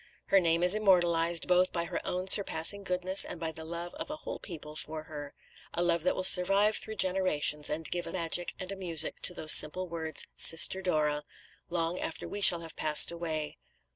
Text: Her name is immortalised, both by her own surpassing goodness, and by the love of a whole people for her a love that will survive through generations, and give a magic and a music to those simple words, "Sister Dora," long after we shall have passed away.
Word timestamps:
Her 0.29 0.39
name 0.39 0.63
is 0.63 0.73
immortalised, 0.73 1.45
both 1.47 1.71
by 1.71 1.85
her 1.85 2.01
own 2.03 2.25
surpassing 2.25 2.83
goodness, 2.83 3.23
and 3.23 3.39
by 3.39 3.51
the 3.51 3.63
love 3.63 3.93
of 3.93 4.09
a 4.09 4.15
whole 4.15 4.39
people 4.39 4.75
for 4.75 5.03
her 5.03 5.35
a 5.75 5.83
love 5.83 6.01
that 6.01 6.15
will 6.15 6.23
survive 6.23 6.77
through 6.77 6.95
generations, 6.95 7.69
and 7.69 7.87
give 7.91 8.07
a 8.07 8.11
magic 8.11 8.55
and 8.59 8.71
a 8.71 8.75
music 8.75 9.21
to 9.21 9.35
those 9.35 9.51
simple 9.53 9.87
words, 9.87 10.25
"Sister 10.35 10.81
Dora," 10.81 11.21
long 11.69 11.99
after 11.99 12.27
we 12.27 12.41
shall 12.41 12.61
have 12.61 12.75
passed 12.75 13.11
away. 13.11 13.59